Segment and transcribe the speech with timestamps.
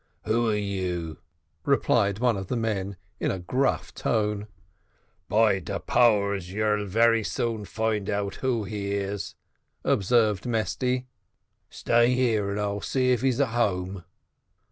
[0.23, 1.19] "Who are you?"
[1.63, 4.47] replied one of the men, in a gruff tone.
[5.29, 9.35] "By de powers, you very soon find out who he is,"
[9.83, 11.05] observed Mesty.
[11.69, 14.03] "Stay here, and I'll see if he is at home."